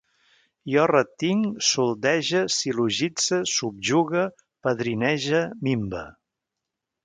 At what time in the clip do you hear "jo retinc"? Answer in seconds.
0.75-1.49